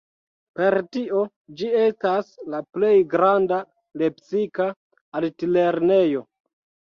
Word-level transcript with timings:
Per 0.59 0.75
tio 0.95 1.19
ĝi 1.59 1.67
estas 1.81 2.31
la 2.53 2.61
plej 2.77 2.93
granda 3.11 3.59
lepsika 4.03 4.69
altlernejo. 5.21 6.25